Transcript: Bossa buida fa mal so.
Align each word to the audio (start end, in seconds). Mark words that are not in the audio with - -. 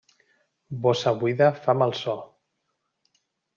Bossa 0.85 1.13
buida 1.19 1.51
fa 1.67 1.77
mal 1.83 1.95
so. 2.01 2.17